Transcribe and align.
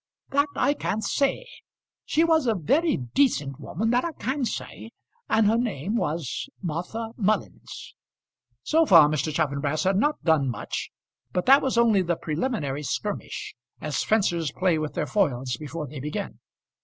"That 0.29 0.47
I 0.55 0.73
can't 0.73 1.03
say. 1.03 1.45
She 2.05 2.23
was 2.23 2.47
a 2.47 2.55
very 2.55 2.97
decent 2.97 3.59
woman, 3.59 3.91
that 3.91 4.03
I 4.03 4.13
can 4.13 4.45
say, 4.45 4.89
and 5.29 5.45
her 5.45 5.59
name 5.59 5.95
was 5.95 6.49
Martha 6.59 7.11
Mullens." 7.17 7.93
So 8.63 8.87
far 8.87 9.07
Mr. 9.07 9.31
Chaffanbrass 9.31 9.83
had 9.83 9.97
not 9.97 10.23
done 10.23 10.49
much; 10.49 10.89
but 11.33 11.45
that 11.45 11.61
was 11.61 11.77
only 11.77 12.01
the 12.01 12.15
preliminary 12.15 12.81
skirmish, 12.81 13.53
as 13.79 14.03
fencers 14.03 14.51
play 14.51 14.79
with 14.79 14.95
their 14.95 15.05
foils 15.05 15.55
before 15.57 15.85
they 15.85 15.99
begin. 15.99 16.39